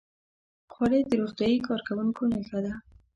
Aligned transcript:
خولۍ 0.73 1.01
د 1.07 1.11
روغتیايي 1.21 1.57
کارکوونکو 1.67 2.21
نښه 2.33 2.59
ده. 2.65 2.73